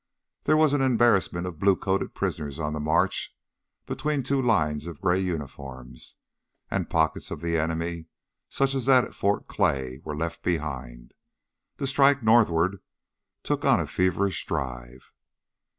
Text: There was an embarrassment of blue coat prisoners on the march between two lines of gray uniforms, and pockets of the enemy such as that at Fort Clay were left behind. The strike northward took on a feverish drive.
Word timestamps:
There 0.45 0.57
was 0.57 0.73
an 0.73 0.81
embarrassment 0.81 1.45
of 1.45 1.59
blue 1.59 1.75
coat 1.75 2.15
prisoners 2.15 2.57
on 2.59 2.73
the 2.73 2.79
march 2.79 3.35
between 3.85 4.23
two 4.23 4.41
lines 4.41 4.87
of 4.87 4.99
gray 4.99 5.19
uniforms, 5.19 6.15
and 6.71 6.89
pockets 6.89 7.29
of 7.29 7.41
the 7.41 7.55
enemy 7.55 8.07
such 8.49 8.73
as 8.73 8.87
that 8.87 9.03
at 9.05 9.13
Fort 9.13 9.47
Clay 9.47 10.01
were 10.03 10.15
left 10.17 10.41
behind. 10.41 11.13
The 11.77 11.85
strike 11.85 12.23
northward 12.23 12.79
took 13.43 13.63
on 13.63 13.79
a 13.79 13.85
feverish 13.85 14.47
drive. 14.47 15.13